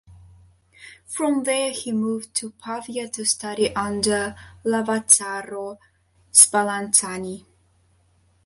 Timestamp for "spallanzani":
6.33-7.45